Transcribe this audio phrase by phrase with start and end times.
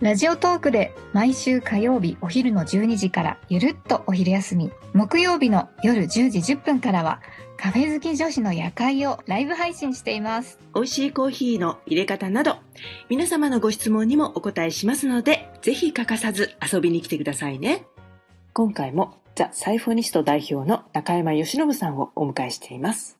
[0.00, 4.70] ラジオトークで毎週火曜日お昼の12時からゆるっとお昼休み。
[4.94, 7.20] 木曜日の夜10時10分からは
[7.56, 10.60] カフェ好き女子の夜会をライブ配信しています。
[10.72, 12.58] 美味しいコーヒーの入れ方など
[13.08, 17.84] 皆様のご質問にもお答えしますのでぜひ欠かさず遊びに来てくださいね。
[18.52, 23.17] 今回もザ・サイフォニスト代表の中山義信さんをお迎えしています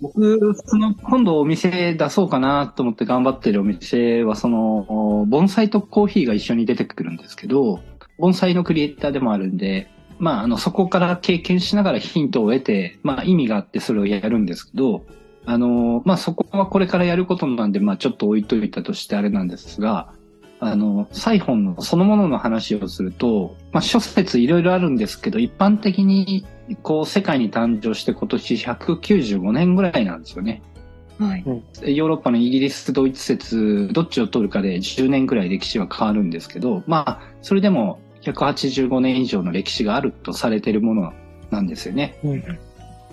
[0.00, 7.80] 僕、その、今度お店出そうかなと思って頑張ってるお店は、その、盆栽とコーヒーが一緒に出てくるんですけど、
[8.18, 15.04] 盆栽のクリエイターでもあるんで、まあ、あの、そこから経験しながらヒントを得て、まあ、意味があってそれをやるんですけど、
[15.44, 20.12] あの、まあ、そこはこれからやることなんで、まあ、ちょっと置いといたとしてあれなんですが、
[20.58, 26.46] あの、サイフォンのそのものの話をすると、まあ、諸説いろいろあるんですけど、一般的に、
[26.82, 30.62] こう、世界に誕生して今年195年ぐらいなんですよね。
[31.18, 31.44] はい。
[31.94, 41.12] ヨーロッパのイギリス、ドイツ説、どっちを取るかで10年くらい歴史は変わるんですけど、まあ、それでも185年以上の歴史があるとされているもの
[41.50, 42.18] なんですよね。
[42.22, 42.58] うん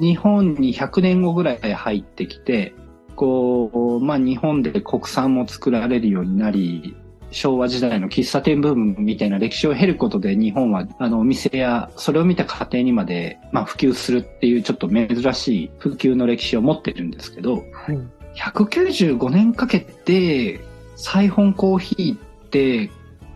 [0.00, 2.74] 日本に100年後ぐらい入ってきて、
[3.16, 6.96] こう、まあ日本で国産も作られるようになり、
[7.34, 17.98] 昭和時代の喫茶店ブームみたいな歴史を経ることで日本はあのお店やそれを見た家庭にまで、まあ、普及するっていうちょっと珍しい普及の歴史を持ってるんですけど、はい
[18.34, 20.60] 195年かけて
[20.96, 22.18] サイフォンコーヒーっ
[22.50, 22.90] て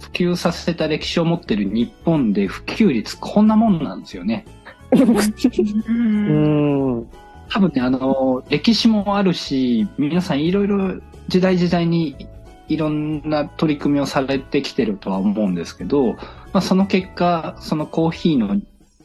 [0.00, 4.44] 普及させた歴史を持ってる日本で普及率こんなもんなんですよね。
[4.92, 7.08] うん
[7.48, 12.28] 多分ね、あの、歴史もあるし、皆さんいろいろ時代時代に
[12.72, 16.18] いろんな取り組みをされてきてるとは思うんですけど、ま
[16.54, 18.60] あ、その結果、そのコーヒーの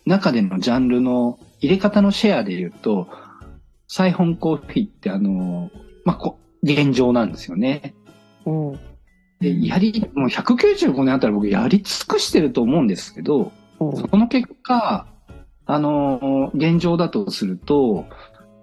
[0.05, 3.07] 中でのジャンルの入れ方のシェアで言うと、
[3.88, 5.72] サイフォンコーヒーってあの、
[6.06, 7.94] まあ、こ現状なんですよね。
[8.45, 8.79] うん
[9.39, 15.06] で、やり、もう195年あたら僕やり尽くしてると思うんですけど、その結果、
[15.66, 18.06] あの、現状だとすると、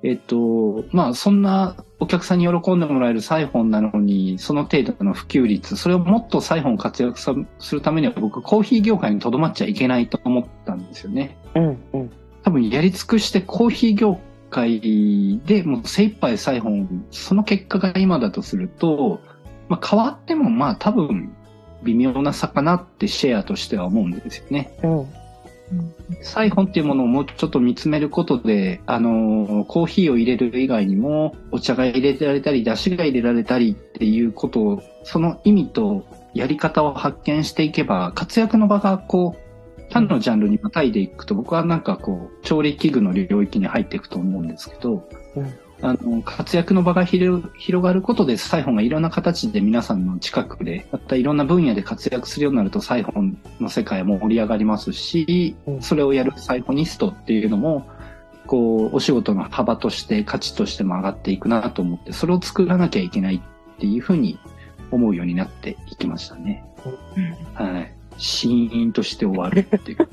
[0.04, 11.38] えっと、まあ、そんなお客さんに喜んでもらえるサイフォンなのに、その程度の普及率、それをもっとサイフォン活躍さするためには僕、コーヒー業界にとどまっちゃいけないと思ったんですよね。
[11.54, 12.10] うんうん
[12.43, 14.20] 多分やり尽くしてコーヒー業
[14.50, 19.19] 界でもう精一杯サイフォン、その結果が今だとすると、
[19.70, 21.34] まあ、変わってもまあ多分
[21.84, 24.78] 微妙な差かなってシェアとしては思うんですよね。
[24.82, 25.23] うん
[26.22, 45.54] サイフォンっていうものをもうちょっと見つめることで、あの、コーヒーを入れる以外にも、お茶が入れられたり、出汁が入れられたりっていうことを、その意味とやり方を発見していけば、活躍の場がこう、他のジャンルにまたいでいくと、僕はなんかこう、調理器具の領域に入っていくと思うんですけど、うん。
[45.82, 57.86] あの、活躍の場が広広がることで、サイフォンがいろんな形で皆さんの近くで、またいろんな分野で活躍するようになると、サイフォンの世界も盛り上がりますし、うんそれをやるサイフォニストっていうのも、
[58.46, 64.38] こう、お仕事の幅として、価値としても上がっていくなと思って、それを作らなきゃいけないっていうふうに
[64.90, 66.64] 思うようになっていきましたね。
[67.54, 67.92] はい。
[68.16, 69.98] シーンとして終わるっていう。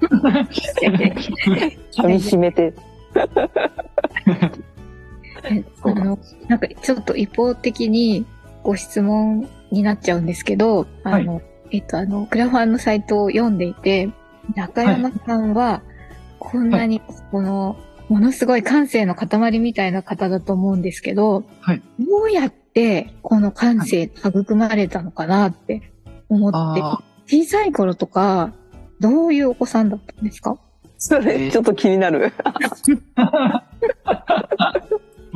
[0.00, 2.74] 噛み締めてえ
[5.96, 6.18] あの、
[6.48, 6.66] なんか。
[6.68, 8.24] ちょっと一方的に
[8.62, 11.40] ご質問になっちゃうんですけど、あの、
[11.70, 14.10] えっと、あの、クラファンのサイトを読んでいて、
[14.54, 15.82] 中山さんは、
[16.38, 17.76] こんなに、この、
[18.08, 21.82] ものすごい感性の塊みたいな方だと思うんですけど、はい。
[21.98, 25.90] どうやってこの感性育まれたのかなって
[26.28, 28.52] 思って、あ小さい頃とか、
[29.00, 30.56] どういうお子さんだったんですか？
[30.98, 32.32] それちょっと気になる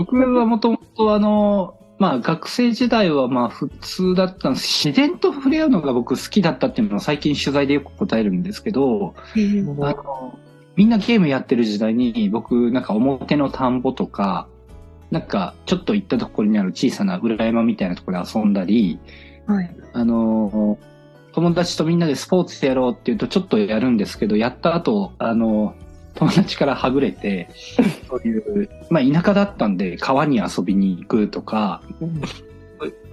[0.00, 4.88] 僕はもともとあの、まあ学生時代はまあ普通だったんです。
[4.88, 9.14] 自然と触れ合うのが僕好きだったっていうのは最近取材でよく答えるんですけど、
[9.82, 10.38] あの、
[10.74, 14.48] みんなゲームやってる時代に僕なんか表の田んぼとか、
[15.10, 18.98] なんかちょっと行ったところにある小さな裏山みたいなところで遊んだり、
[19.46, 19.76] はい。
[19.92, 20.78] あの、
[21.32, 25.74] 友達とみんなでスポーツやろうって言うとちょっとやるんですけど、やった後、あの、
[26.14, 27.48] 友達からはぐれて、
[28.08, 31.82] そういう、まあ田舎だったんで川に遊びに行くとか、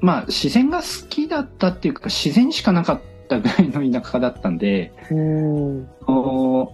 [0.01, 5.88] まあ自然が好きだったっていうか自然しかなかっったぐらいの田舎だったんで、うん。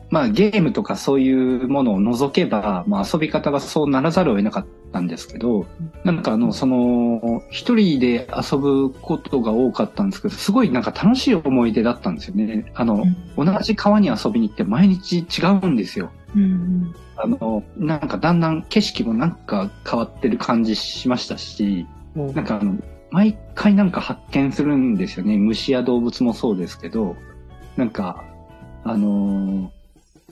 [0.09, 5.65] まあゲームとかそういうものを除けば、まあ遊び方がそうならざるを得なかったんですけど、
[6.03, 12.71] なんかあの、その、一人で遊ぶことが多かったんですけど、すごいなんか楽しい思い出だったんですよね。
[12.75, 13.03] あの、
[13.35, 16.11] 同じ川に遊びに行って毎日違うんですよ。
[16.35, 21.85] うんあの、なんかだんだん景色もなんか変わってる感じしましたし、
[22.15, 22.75] うんなんかあの、
[23.13, 25.37] 毎回なんか発見するんですよね。
[25.37, 27.15] 虫や動物もそうですけど、
[27.77, 28.25] なんか、
[28.83, 29.69] あのー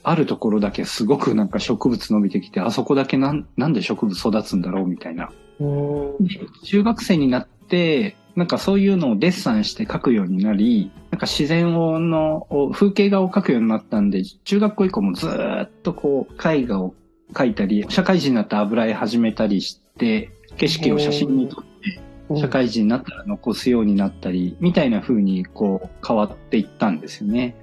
[0.03, 5.29] あるところだけすごくなんか植物伸びてきて、あそこだけなん、なんで植物育つんだろうみたいな。
[6.63, 16.95] 中学生になって、なんかそういうのをデッサンして描くようになり、なんか自然をの、風景画を描くようになったんで、中学校以降もずっとこう、絵画を
[17.33, 27.55] 描いたり、社会人になって油絵始めたりして、景色を写真に撮って、社会人になったら残すようになったり、みたいな風にこう変わっていったんですよね。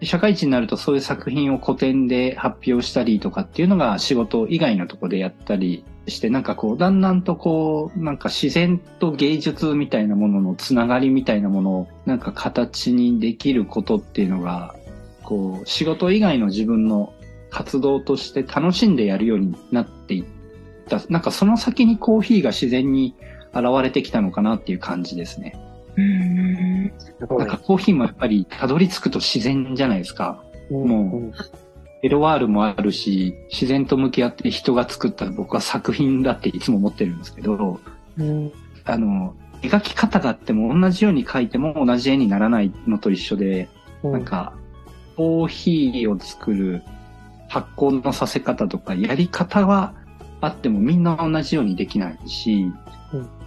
[0.00, 14.74] で社会人になるとそういう作品を古典で発表したりとかっていうのが仕事以外のところでやったりして、なんかこう、だんだんとこう、なんか自然と芸術みたいなもののつながりみたいなものを、なんか形にできることっていうのが、
[15.22, 17.12] こう、仕事以外の自分の
[17.50, 20.24] 活動として楽しんでやるようになっていっ
[20.88, 21.00] た。
[21.08, 23.14] なんかその先にコーヒーが自然に
[23.54, 25.58] 現れてきたのかなっていう感じですね。
[25.96, 30.42] うんないんかコーヒーもやっぱりたどり着くと自然じゃないですか。
[30.70, 31.32] も
[32.02, 37.80] エロワールもあるし、自然と向き合って人が作った僕は作品だっていつも思ってるんですけど、
[38.16, 38.52] うん。
[38.84, 43.68] あの、描き方があっても同じように描いても同じ絵にならないのと一緒で、
[44.04, 44.12] うん。
[44.12, 44.52] なんか、
[45.16, 46.82] コーヒーを作る
[47.48, 49.94] 発酵のさせ方とかやり方は
[50.40, 52.70] あってもみんな同じようにできないし、
[53.12, 53.37] うんで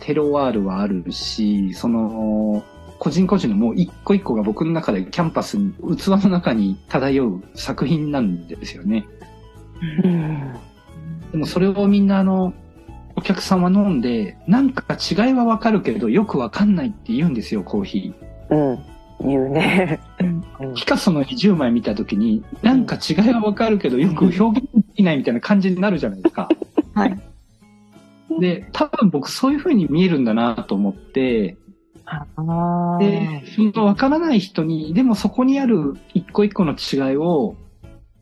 [0.00, 2.64] テロワールはあるし、その、
[2.98, 9.06] 個人個人のもう一個一個が僕の中でキャンパスに、器の中に漂う作品なんですよね。
[10.04, 10.52] うん。
[11.32, 12.54] でもそれをみんなあの、
[13.16, 18.54] お客さんは飲んで、なんか違いはわかるけど、よくわかんないって言うんですよ、コーヒー。
[18.54, 18.78] うん。
[19.28, 20.00] 言うね。
[20.20, 20.24] う
[20.72, 26.48] んピカソの20枚見たときに、なんか違いはわかるけど、よく表現できないみたいな感じになるじゃないですか。
[26.94, 27.18] はい。
[28.40, 31.56] で、多分僕そういう風に見えるんだなと思って。
[33.00, 37.56] で、そのわからない人に、でもそこにある一個一個の違いを、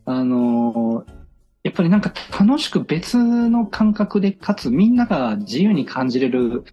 [0.05, 1.15] あのー
[1.65, 6.63] やっぱりなんか楽しく別の感覚で、かつみんなが自由に感じれる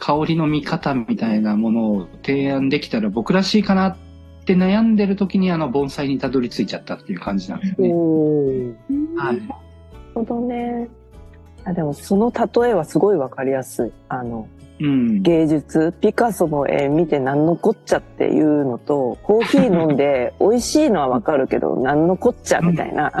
[0.00, 3.96] 香りの見方みたいなものを提案できたら僕らしいかなっ
[4.44, 8.74] て悩んでる時にあの盆栽にたどり着いちゃったっていう感じなんですよね。
[9.16, 9.36] はい。
[9.36, 9.54] なる
[10.14, 10.88] ほどね。
[11.70, 13.92] あでもその例えはすごいわかりやすい。
[14.08, 14.48] あの、
[14.80, 15.22] うん。
[15.22, 23.12] 芸術、ピカソの絵見て何のこっちゃっていうのと、コーヒー飲んで 美味しいのはわかるけど何のこっちゃみたいな。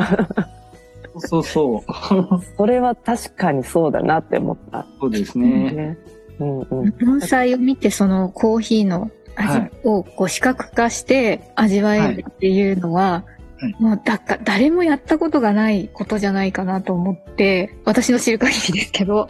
[1.18, 1.92] そうそう。
[2.56, 4.86] それは確かにそうだなって思った。
[5.00, 5.70] そうですね。
[5.72, 5.98] ね。
[6.40, 6.94] うんうん。
[7.04, 13.39] 盆栽を見てそのコーヒーの味をこう視覚化して味わえるっていうのは、はい
[13.78, 19.28] もうだか誰もやったことがないことじゃないかなと思って、私の知る限りですけど、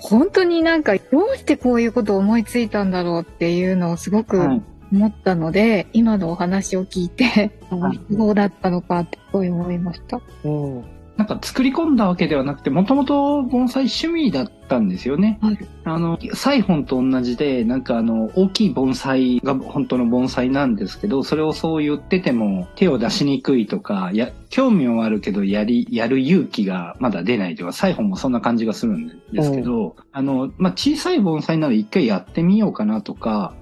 [0.00, 1.00] 本当になんかど
[1.34, 4.62] うしてこういうことを思いついたんだろうっていうのをすごくはい。
[4.92, 7.24] 思ったので、今のお話を聞いて、
[7.70, 10.20] はいそうだったのかってすごい思いました。
[10.44, 10.84] うん。
[11.16, 15.38] なんか作り込んだわけではなくて、もともと盆栽趣味だったんですよね。
[15.42, 33.54] はいあの、サイフォンと同じで、なんかあの、大きい盆栽が本当の盆栽なんですけど、それをそう言ってても手を出しにくいとか、や、興味はあるけど、やり、やる勇気がまだ出ないとか、サイフォンもそんな感じがするんですけど、あの、まあ、小さい盆栽なら一回やってみようかなとか、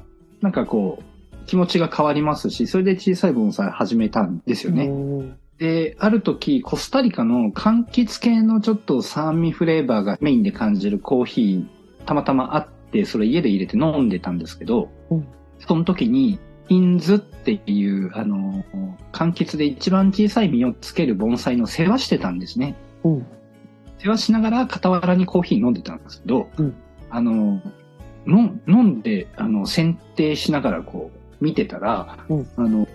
[0.43, 4.91] なんかこう、気持ちが変わりますし、それで小さい盆栽始めたんですよね。
[5.61, 15.27] うんで、ある時、コスタリカの柑橘系のちょっと酸味フレーバーがメインで感じるコーヒー、たまたまあって、それ家で入れて飲んでたんですけど、うん
[15.67, 16.39] その時に、
[16.71, 18.65] インズっていう、あの、
[19.13, 22.77] 柑橘で一番小さい実をつける盆栽の世話してたんですね。
[23.05, 23.27] うん。
[23.99, 26.75] 世話しながら傍らにコーヒー飲んでたんですけど、うん
[27.11, 27.61] あの、
[28.27, 32.89] の飲んで、あの、選定しながらこう、見てたら、うんあの、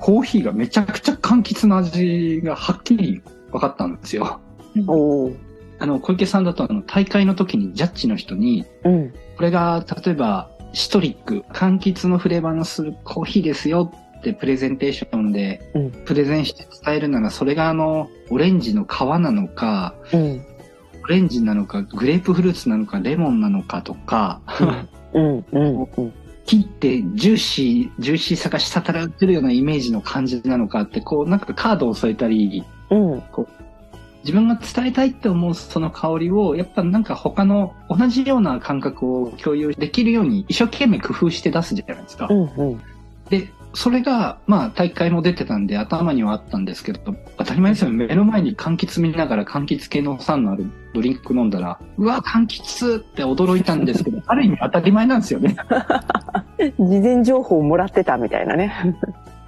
[0.00, 4.40] コーヒーがめちゃくちゃ柑橘の味がはっきり分かったんですよ。
[4.86, 5.36] おー
[5.82, 9.14] あの、小池さんだとあの、大会の時にジャッジの人に、うん。
[9.36, 20.44] これが、例えば、シトリック、柑橘のフレーバーのするコーヒーですよってプレゼンテーションでうん、プレゼンして伝えるなら、それがあの、オレンジの皮なのか、うん。
[21.02, 24.42] オレンジなのか、グレープフルーツなのか、レモンなのかとか、
[25.14, 25.44] うん。
[25.54, 25.88] うん。
[25.96, 26.12] うん。
[26.46, 33.60] 切ってジューシー、ジューシーさが滴らってるようなイメージの感じなのかって、こう、なんかカードを添えたり、うん、こう
[34.22, 42.28] 自分が伝えたいって思うその香りを、やっぱなんか他の同じような感覚を共有できるように一生懸命工夫して出すじゃないですか。
[42.30, 42.80] うんうん、
[43.30, 48.06] で、それが、まあ大会も出てたんで頭にはあったんですけど、当たり前ですよね。
[48.06, 55.56] 目の前に柑橘見ながら柑橘系の酸のあるドリンク飲んだら、うわ、柑橘って驚いたんですけど、 ある意味当たり前なんですよね。
[56.78, 58.72] 事前情報をもらってたみたいなね。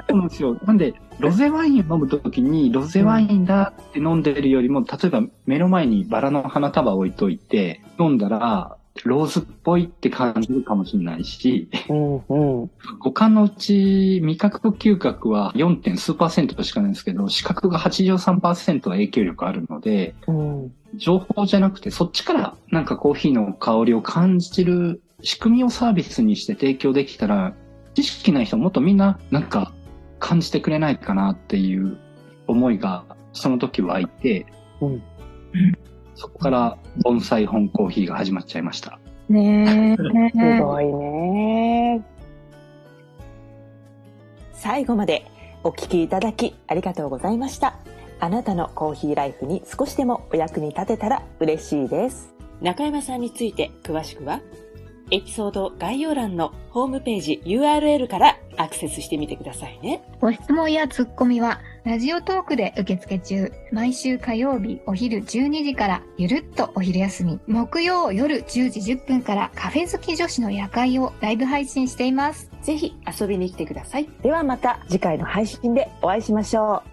[0.08, 0.56] そうなんですよ。
[0.66, 12.70] なんで、ロゼワインを飲むときに、ロゼワインだって飲んでるよりも、例えば目の前にバラの花束を置いといて、飲んだら、ローズっぽいって感じるかもしれないし、うんうん、
[13.00, 15.76] 五感のうち味覚と嗅覚は 4.
[15.76, 27.54] 点数パーセントしかないんですけど、視覚が83%は影響力あるので、うん、情報じゃなくてそっちからなんかコーヒーの香りを感じる仕組みをサービスにして提供できたら、
[27.94, 29.72] 知識ない人もっとみんななんか
[30.18, 31.98] 感じてくれないかなっていう
[32.46, 34.46] 思いがその時湧いて、
[34.80, 35.02] うん、
[36.14, 38.98] そこから盆栽本コーヒーが始まっちゃいました。
[39.28, 39.96] ねえ。
[40.30, 42.02] すごいね。
[44.52, 45.26] 最後まで
[45.64, 47.76] お聞きいただきありがとうございました。
[48.20, 52.34] あなたのコーヒーライフに少しでもお役に立てたら嬉しいです。
[52.60, 54.40] 中山さんについて詳しくは
[55.10, 60.02] エピソード概要欄のホームページ URL からアクセスしてみてくださいね。
[60.20, 63.52] ご質問やツッコミは、ラジオトークで受付中。
[63.72, 67.40] 毎週火曜日お昼12時からゆるっとお昼休み。
[67.48, 72.48] 木曜夜10時10分からカフェ好き女子の夜会をライブ配信しています。
[72.62, 74.08] ぜひ遊びに来てください。
[74.22, 76.91] ではまた次回の配信でお会いしましょう。